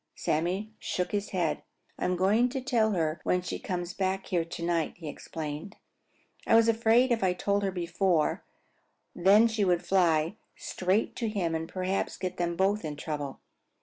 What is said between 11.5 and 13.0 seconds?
and perhaps get them both in